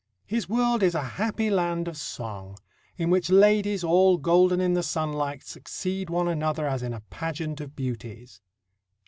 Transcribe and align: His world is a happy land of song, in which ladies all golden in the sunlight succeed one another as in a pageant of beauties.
His 0.25 0.49
world 0.49 0.81
is 0.81 0.95
a 0.95 1.03
happy 1.21 1.51
land 1.51 1.87
of 1.87 1.95
song, 1.95 2.57
in 2.97 3.11
which 3.11 3.29
ladies 3.29 3.83
all 3.83 4.17
golden 4.17 4.59
in 4.59 4.73
the 4.73 4.81
sunlight 4.81 5.43
succeed 5.43 6.09
one 6.09 6.27
another 6.27 6.65
as 6.67 6.81
in 6.81 6.91
a 6.91 7.01
pageant 7.11 7.61
of 7.61 7.75
beauties. 7.75 8.41